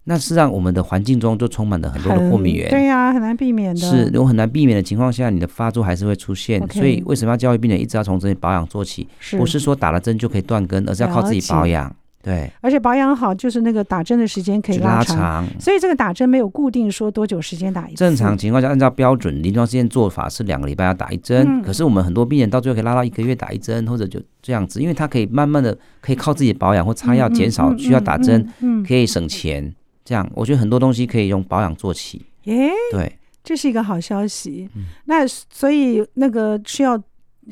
[0.03, 3.79] 那事实上，我们的环境中就充满了很多的过敏源，对呀、啊，很难避免的。
[3.79, 6.59] 是，如果很难避免的情况下，你的发作还是会出现。
[6.69, 9.07] 所以，为什么要教育病人一直要从这些保养做起？
[9.19, 11.95] 是不是说打了针就可以断根，而是要靠自己保养。
[12.23, 15.17] 对，而且保养好，就是那个打针的时间可以拉长。
[15.17, 17.97] 拉长，所以，这个打针没有固定说多久时间打一次。
[17.97, 21.45] 正常情况下，按照标准临床试验做法是两个礼拜要打一针。
[21.47, 28.47] 嗯、可是，我们很多病人到最后可以拉到一个月打一针，或者就这样子，因为他可以慢慢的可以靠自己保养或擦药，减少需要打针，
[28.87, 29.73] 可以省钱。
[30.11, 32.21] 这样，我觉得很多东西可以用保养做起。
[32.43, 34.69] 耶，对，这是一个好消息。
[34.75, 37.01] 嗯、那所以那个吃药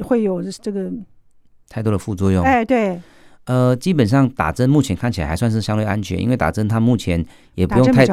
[0.02, 0.92] 会有这个
[1.70, 2.44] 太多的副作用。
[2.44, 3.00] 哎，对。
[3.46, 8.06] 呃，基本上打针目前看起来还算是相对安全，因为打针它目前也不用太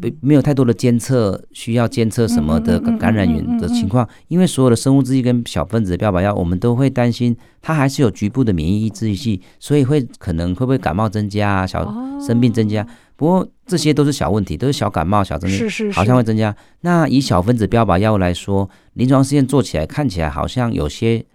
[0.00, 4.08] 没没有太多的监测，需要监测什么的感染源的情况。
[4.28, 11.82] 因为所有的生物制剂跟小分子的标靶药，我们都会担心它还是有局部的免疫抑制剂，所以会可能会不会感冒增加啊，小
[12.24, 12.86] 生病增加。
[13.18, 16.54] 不过这些都是小问题，都是小感冒、小症是是，好像会增加。
[16.82, 21.26] 那以小分子标靶药物来说，临床试验做起来看起来好像有些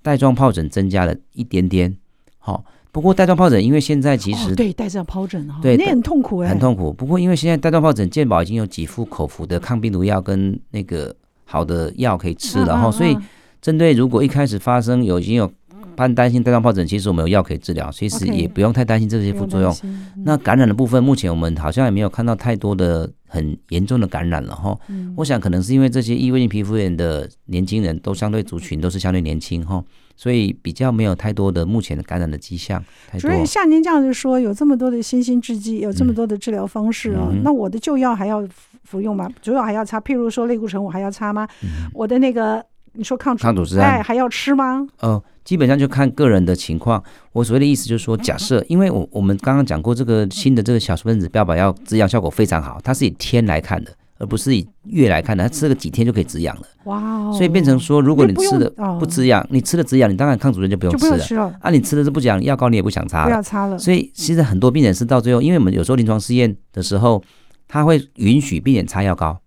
[0.00, 1.94] 带状疱疹增加了一点点，
[2.38, 2.64] 好。
[2.90, 6.90] 不过带状疱疹，因为现在其实、哦、对带状疱疹啊，对，那很痛苦哎，很痛苦。
[6.90, 11.14] 不过因为现在带状疱疹健保已经有几副口服的抗病毒药跟那个
[11.44, 13.14] 好的药可以吃了哈，所以
[13.60, 15.52] 针对如果一开始发生有已经有
[15.98, 19.76] 怕担心带状疱疹，其实我们有药可以治疗，其实也不用太担心这些副作用。
[20.24, 24.78] 那感染的部分，目前我们好像也没有看到太多的很严重的感染了哈。
[25.16, 29.82] 我想可能是因为这些异位性皮肤炎的年轻人都相对族群都是相对年轻哈。
[30.14, 32.82] 所以比较没有太多的目前的感染的迹象。
[33.20, 38.44] 所以像您这样子说，有这么多的新兴制剂，有这么多的治疗方式啊，嗯、那我的旧药还要
[38.82, 39.28] 服用吗？
[39.40, 40.00] 主要还要擦？
[40.00, 41.46] 譬如说类固醇，我还要擦吗？
[41.62, 44.84] 嗯、我的那个你说抗抗组织胺还要吃吗？
[44.98, 47.02] 呃，基本上就看个人的情况。
[47.32, 53.90] 我所谓的意思就是说，假设因为我我们刚刚讲过，这个新的这个小分子标靶药滋养效果非常好，它是以天来看的。
[54.18, 56.62] 而不是以月来看的，它吃个几天就可以止痒了。
[56.84, 57.32] 哇、哦！
[57.32, 58.68] 所以变成说，如果你吃的
[59.00, 61.18] 不止痒，你吃了止痒，你当然抗组织就不用吃了。
[61.18, 63.24] 吃了啊，你吃的是不止痒药膏，你也不想擦了。
[63.26, 63.78] 不要擦了。
[63.78, 67.22] 所以其实很多病人是到最后，因为我们有时候临床试验的时候，
[67.66, 69.40] 他会允许病人擦药膏，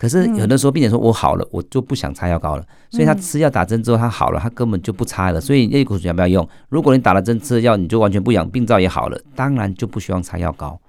[0.00, 2.66] 可是有的时候病人说我好了，我就不想擦药膏了。
[2.88, 5.38] 所以他吃药打针之后他好了，他根本就不擦了。
[5.38, 6.48] 所以类固醇要不要用？
[6.70, 10.80] 如果你打了针吃了药，你就完全不痒，病灶也好了，当然就不需要擦药膏。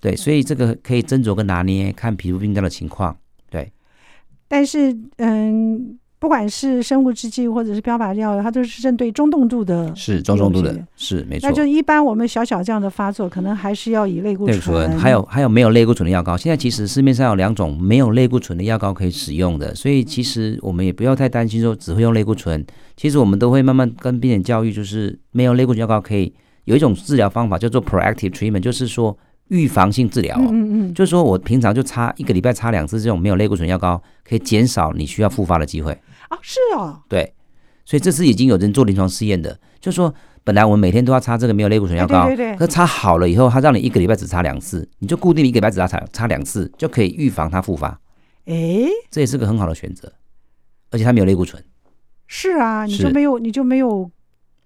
[0.00, 3.14] 对，所以这个可以斟酌跟拿捏，看皮肤病灶的情况。
[3.50, 3.70] 对，
[4.48, 11.46] 但是嗯，不管是生物制剂或者是标靶药，它都是针对中重度的，是中重度的，是没错。
[11.46, 14.98] 那就一般我们小小这样的发作，可能还是要以类固醇。
[14.98, 16.34] 还有还有没有类固醇的药膏？
[16.34, 22.64] 现在其实市面上有两种没有类固醇的药膏可以使用的，所以其实我们也不要太担心说只会用类固醇。
[22.96, 26.32] 其实我们都会慢慢跟病人教育，就是没有类固醇药膏可以
[26.64, 29.14] 有一种治疗方法叫做 proactive treatment，就是说。
[29.48, 35.94] 预防性治疗，哦，嗯嗯，就是说我平常就擦一个礼拜擦两次这种没有类固醇药膏，可以减少你需要复发的机会
[36.34, 36.38] 啊。
[36.42, 37.34] 是哦，对，
[37.84, 48.00] 所以这是已经有人做临床试验的，就是说本来我们每天都要擦这个没有类固醇药膏，哎、对对对，可擦好了以后，它让你一个礼拜只擦两次，你就固定一个礼拜只擦擦擦两次，就可以预防它复发。
[48.46, 48.54] 哎，
[49.10, 50.12] 这也是个很好的选择，
[50.90, 51.62] 而且它没有类固醇。
[52.26, 54.10] 是啊，你就没有，你就没有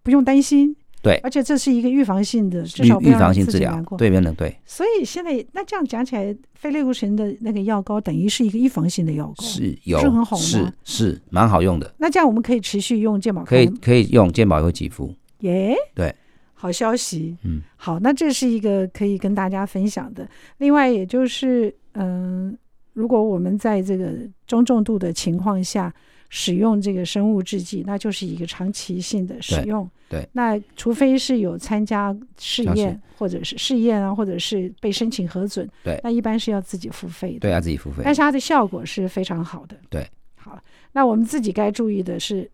[0.03, 0.75] 不用担心。
[1.01, 4.55] 对，而且这是一个预防性的，至少预防性治疗，对，不能对。
[4.67, 10.43] 所以现在那这样讲起来，非类固醇的那个药膏等于是一个预防性的药膏，是有是很好吗？
[10.43, 11.95] 是是蛮好用的。
[11.99, 15.15] 那这样我们可以持续用健保，可以可以用健保会给付。
[15.41, 16.13] 耶，对，
[16.53, 17.37] 好消息。
[17.45, 20.29] 嗯，好，那这是一个可以跟大家分享的。
[20.59, 22.59] 另外，也就是嗯、呃，
[22.93, 24.13] 如果我们在这个
[24.49, 25.95] 中重度的情况下。
[26.29, 29.89] 使用这个生物制剂，那就是一个长期性的使用。
[30.09, 37.41] 对，对，那除非是有参加试验，或者是试验啊，或者是被申请核准，对，那一般是要自己付费的。
[37.41, 38.03] 对，要自己付费。
[38.05, 39.77] 但是它的效果是非常好的。
[39.89, 40.59] 对，好，
[40.93, 42.51] 那我们自己该注意的是，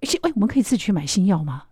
[0.00, 1.64] 哎，我们可以自己去买新药吗？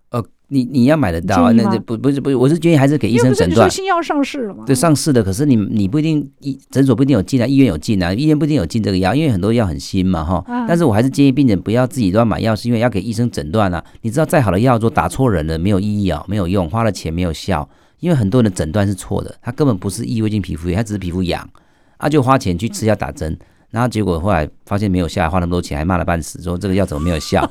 [0.48, 1.50] 你你要买得到啊？
[1.52, 3.68] 那这不不是不是，我是建议还是给医生诊断。
[3.68, 4.62] 新药上市了吗？
[4.64, 10.44] 对，上市的，可是你你不一定医诊所不一定有进啊，医院有进啊，医院不一定有进这个药，因为很多药很新嘛哈。
[10.68, 13.84] 但是我还是建议病人不要自己乱买药，是因为要给医生诊断啊。
[14.02, 21.48] 你知道再好的药都打错人了，没有意义啊，没有用，花了钱没有效，因为很多人的诊断是错的，他根本不是异位性皮肤炎，他只是皮肤痒，
[21.96, 23.36] 啊就花钱去吃药打针，
[23.70, 27.50] 然后结果后来发现没有效，花那么多钱还骂了半死，说这个药怎么没有效，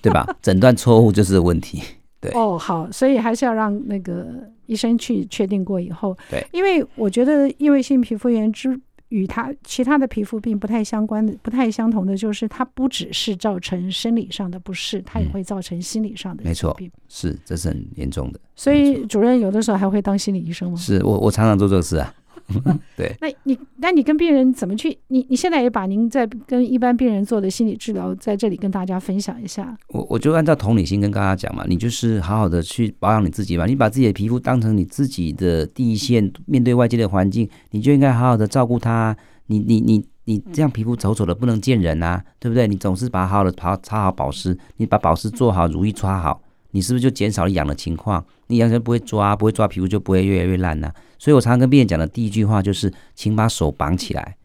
[0.00, 0.26] 对吧？
[0.40, 1.82] 诊断错误就是问题。
[2.22, 6.16] 对哦，好，所以还是要让那个医生去确定过以后。
[6.30, 16.44] 对，因为我觉得异位性皮肤炎之与它其他的皮肤病不太相关的、不太相同的，就是它不只是造成生理上的不适，它也会造成心理上的。
[16.44, 16.74] 没错，
[17.08, 18.40] 是，这是很严重的。
[18.54, 20.76] 所以主任有的时候还会当心理医生吗？
[20.78, 22.14] 是我，我常常做这个事啊。
[22.96, 24.96] 对，那你那你跟病人怎么去？
[25.08, 29.76] 你你现在也把您在跟一般病人做的心理治疗在这里跟大家分享一下。
[29.88, 39.16] 我我就按照同理心跟大家讲嘛，你就是好好的去保养你自己嘛，你把自己的皮肤当成你自己的第一线，面对外界的环境，你就应该好好的照顾它。
[39.46, 42.68] 你你你你这样皮肤丑丑的不能见人啊，对不对？
[42.68, 46.42] 你总是把它好好的擦擦好保湿，你把保湿做好，乳液擦好。
[46.74, 48.24] 你是不是就减少了痒的情况？
[48.52, 50.94] 你养成不会抓，不会抓皮肤就不会越来越烂呐、啊。
[51.18, 54.36] 所以我常常跟病人讲的第一句话就是，请把手绑起来。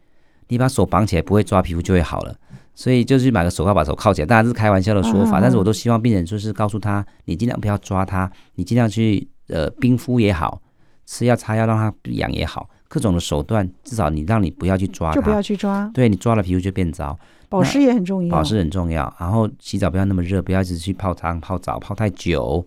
[0.48, 2.34] 你把手绑起来，不会抓皮肤就会好了。
[2.74, 10.62] 所以就是买个手铐把手铐起来，当然是开玩笑的说法，但是我都希望病人就是告诉他，你尽量不要抓它，你尽量去呃冰敷也好，
[11.04, 15.90] 吃药擦药让它痒也好，各种的手段，至少你让你不要去抓它，就不要去抓。
[15.92, 17.18] 对，你抓了皮肤就变糟。
[17.50, 19.12] 保湿也很重要，保湿很重要。
[19.18, 22.66] 然后洗澡不要那么热，不要一直去泡汤、泡澡、泡太久。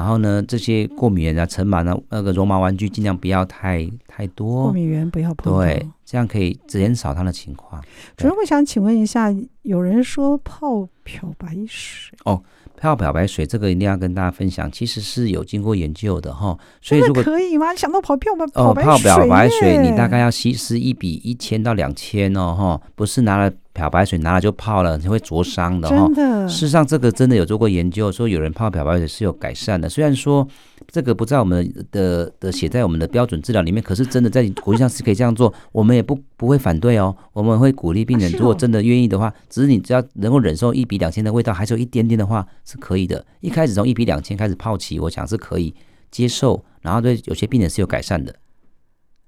[0.00, 4.62] 然后呢，这些过敏原啊、尘螨啊、那个绒毛玩具，尽量不要太太多。
[4.62, 5.52] 过敏原不要碰。
[5.52, 7.84] 对，这样可以减少它的情况。
[8.16, 12.42] 主任，我想请问一下，有人说泡漂白水哦。
[12.78, 16.58] 泡漂白水这个一定要跟大家分享，其实是有经过研究的哈。
[16.80, 17.74] 所以如果可以吗？
[17.74, 25.96] 想到泡漂白哦，泡漂白水你大概要稀释一比一千到两千哦哈，不是拿了漂白水拿来就泡了，你会灼伤的哈。
[25.96, 29.88] 真的，事实上这个真的有做过研究，说有人泡漂白水是有改善的。
[29.88, 30.46] 虽然说
[30.88, 37.16] 这个不在我们的的写在我们的标准治疗里面，可是真的在国际上是可以这样做，我们也不不会反对哦。
[37.32, 42.46] 我们会鼓励病人，如果真的愿意的话，只是你只要能够忍受一比两千的味道，还是有一点点的话。
[42.64, 45.74] 是可以的，一开始从一比两千开始泡起，我想是可以
[46.10, 48.32] 接受，然后对有些病人是有改善的，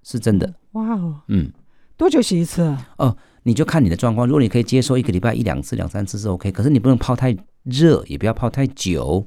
[0.05, 0.55] 是真的。
[0.73, 1.51] 哇哦，嗯，
[1.97, 2.89] 多久洗一次啊？
[2.99, 9.27] 哦，你就看你的状况，如果你可以接受一个礼拜一两次、两三次是 OK，可是你不能泡太热，也不要泡太久。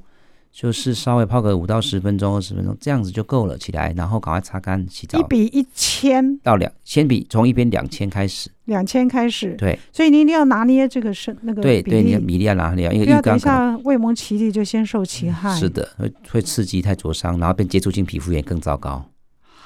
[0.52, 3.58] 就是稍微泡个五到十分钟、二十分钟，这样子就够了。
[3.58, 5.18] 起来，然后赶快擦干洗澡。
[5.18, 8.48] 一比一千到两，先比从一边两千开始。
[8.64, 9.54] 两千开始。
[9.58, 9.78] 对。
[9.92, 11.60] 所以你一定要拿捏这个是那个。
[11.60, 15.54] 对对，你比例要拿捏，因为不要等一下未蒙其利就先受其害。
[15.54, 19.04] 是的，会会刺激太灼伤，然后变接触性皮肤炎更糟糕。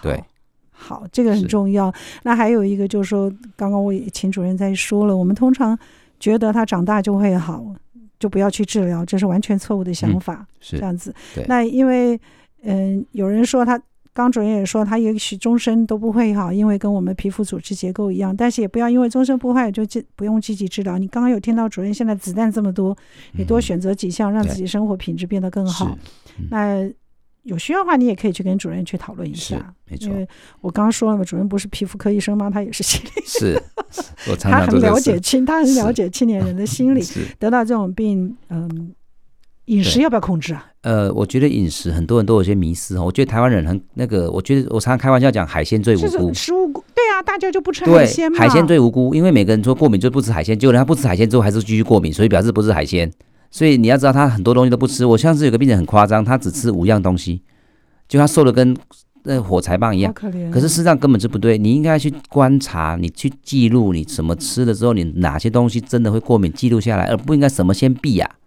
[0.03, 0.21] 对。
[0.91, 1.93] 好，这个很重要。
[2.25, 5.79] 那还有一个就是说，刚刚我也请主任在说了，我们通常
[6.19, 7.65] 觉得他长大就会好。
[8.19, 10.35] 就不要去治疗，这是完全错误的想法。
[10.35, 11.15] 嗯、是这样子。
[11.47, 12.15] 那因为，
[12.65, 13.81] 嗯、呃，有人说他，
[14.13, 18.37] 刚主任也说他也许终身都不会好，因为跟我们皮肤组织结构一样。
[18.37, 19.83] 但是也不要因为终身不坏就
[20.17, 20.99] 不用积极治疗。
[20.99, 22.95] 你刚刚有听到主任现在子弹这么多，
[23.33, 25.97] 你多选择几项，让自己生活品质变得更好。
[26.39, 26.93] 嗯、那。
[27.45, 29.75] 有需要的话，你也可以去跟主任去讨论一下。
[29.89, 30.29] 没错，因为
[30.61, 32.51] 我刚刚说了嘛，主任不是皮肤科医生吗？
[32.51, 33.23] 他也是心理。
[33.25, 33.61] 是，
[34.31, 37.03] 我常常 他很了解青，他很了解青年人的心理。
[37.39, 38.93] 得到这种病，嗯，
[39.67, 40.67] 饮食要不要控制啊？
[40.83, 43.05] 呃，我觉得饮食很多人都有些迷失哦。
[43.05, 46.35] 我觉得台湾人很那个，我觉得我常常开玩笑讲，海鲜最无辜。
[46.35, 48.39] 食物对啊，大家就不吃海鲜嘛。
[48.39, 53.11] 海鲜最无辜，因为每个人说过敏就不吃海鲜，结果人家不吃海鲜之后还是继续过敏，所以表示不是海鲜。
[53.51, 55.05] 所以你要知道，他很多东西都不吃。
[55.05, 57.43] 我上次有个病人很夸张，他只吃五样东西，
[58.09, 58.77] 就他瘦的跟
[59.25, 60.13] 那火柴棒一样。
[60.15, 60.49] 可怜。
[60.51, 61.59] 可是事实上根本就不对。
[61.59, 68.39] 你应该去观察，你去记录你什么吃了之后，你哪些东西真的会过敏，记录下来，而不应该什么先避呀、啊。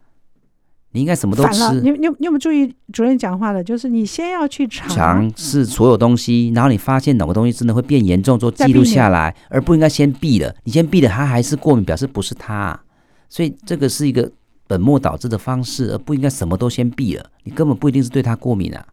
[0.94, 1.82] 你应该什么都吃。
[1.82, 3.62] 你你你有没有注意主任讲话的？
[3.62, 10.56] 就是你先要去尝尝试所有东西，然后你发现哪个东西真的会变严重，做记录下来，而不应该先避了。
[10.64, 12.80] 你先避了，他还是过敏，表示不是他。
[13.28, 14.32] 所以这个是一个。
[14.74, 17.24] 本末倒置的方式，而不应该什么都先避了。
[17.44, 18.84] 你根本不一定是对它过敏啊，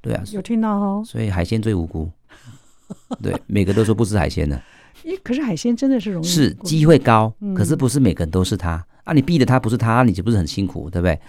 [0.00, 1.02] 对啊，有听到哦。
[1.04, 2.10] 所以海鲜最无辜，
[3.22, 4.58] 对，每个都说不吃海鲜的。
[5.04, 9.12] 咦，可是海鲜真的是容易是机会高，可是不是每个人都是他、嗯、啊。
[9.12, 11.20] 你避的他不是他，你就不是很辛苦，对不对？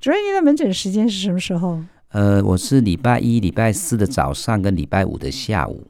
[0.00, 1.78] 主任，您的门诊时间是什么时候？
[2.08, 5.84] 呃，我是礼拜一、礼拜四的早上跟礼拜五的下午，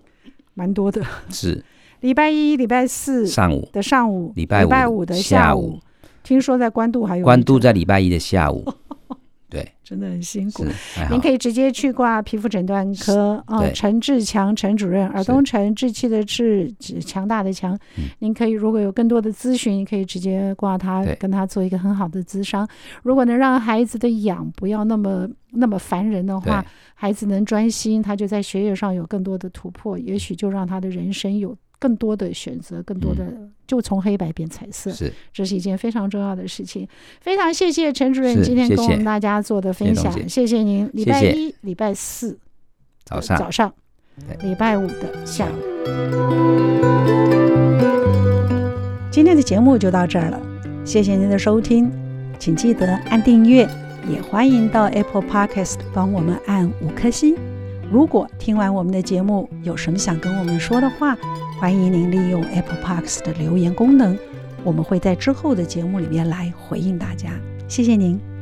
[0.55, 1.01] 蛮多的。
[1.31, 1.65] 是
[2.01, 5.79] 礼拜一、礼拜四上午的上午，礼拜五的下午。
[6.25, 8.65] 听说在关渡还有关渡在礼拜一的下午，
[9.49, 10.65] 对，真的很辛苦。
[11.11, 16.75] 您可以直接去挂皮肤诊断科啊，陈志强陈主任，耳东陈志气的志，
[17.07, 17.79] 强大的强。
[18.19, 22.67] 您可以如果有更多的咨询，可以直接挂他，跟他做一个很好的咨商。
[23.05, 26.65] 如果能让孩子的养不要那么那么烦人的话，
[26.95, 31.57] 孩子能专心，他就在学业上有更多的突破，也许就让他的人生有。
[31.79, 33.27] 更多的选择，更多的
[33.67, 36.89] 就从黑白变彩色，是，这是一件非常重要的事情。
[37.21, 40.89] 非常谢谢陈主任今天跟我们大家做的分享，谢谢，谢谢您。
[40.95, 42.39] 礼拜一、礼拜四
[43.05, 43.73] 早上，早上，
[44.43, 45.51] 礼拜五的下午。
[49.11, 50.41] 今天的节目就到这儿了，
[50.85, 51.91] 谢谢您的收听，
[52.39, 53.69] 请记得按订阅，
[54.09, 57.37] 也欢迎到 Apple Podcast 帮我们按五颗星。
[57.93, 61.17] 如果听完我们的节目有什么想跟我们说的话，
[61.59, 64.19] 欢迎您利用 Apple Parks 的留言功能，
[64.65, 67.31] 我们会在之后的节目里面来回应大家。
[67.69, 68.34] 谢谢您。